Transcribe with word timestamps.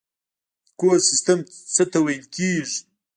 ایکوسیستم 0.67 1.39
څه 1.73 1.83
ته 1.91 1.97
ویل 2.05 2.25
کیږي 2.35 2.65